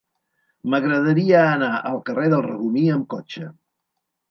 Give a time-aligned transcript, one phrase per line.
[0.73, 3.55] M'agradaria anar al carrer del Regomir amb cotxe.